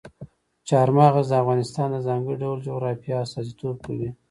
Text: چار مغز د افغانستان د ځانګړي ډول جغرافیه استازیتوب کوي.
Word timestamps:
چار 0.69 0.87
مغز 0.97 1.25
د 1.29 1.33
افغانستان 1.43 1.87
د 1.91 1.97
ځانګړي 2.07 2.35
ډول 2.43 2.57
جغرافیه 2.67 3.15
استازیتوب 3.23 3.75
کوي. 3.85 4.09